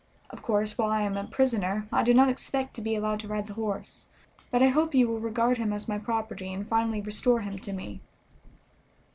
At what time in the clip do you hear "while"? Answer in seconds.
0.79-0.89